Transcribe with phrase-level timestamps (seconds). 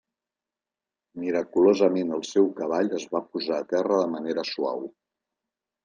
[1.25, 4.87] Miraculosament el seu cavall es va posar a terra de manera suau.